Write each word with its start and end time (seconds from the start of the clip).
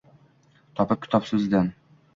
Topib 0.81 1.05
kitob 1.05 1.31
so’zidan 1.31 1.75